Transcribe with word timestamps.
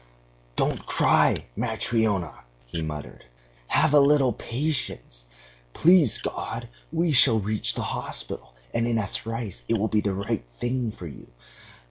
"Don't 0.55 0.83
cry, 0.87 1.45
Matryona,..." 1.55 2.39
he 2.65 2.81
muttered. 2.81 3.23
"Have 3.67 3.93
a 3.93 3.99
little 3.99 4.33
patience. 4.33 5.27
Please 5.75 6.17
God 6.17 6.67
we 6.91 7.11
shall 7.11 7.39
reach 7.39 7.75
the 7.75 7.83
hospital, 7.83 8.55
and 8.73 8.87
in 8.87 8.97
a 8.97 9.07
trice 9.07 9.63
it 9.67 9.77
will 9.77 9.89
be 9.89 10.01
the 10.01 10.15
right 10.15 10.43
thing 10.59 10.91
for 10.91 11.05
you.... 11.05 11.27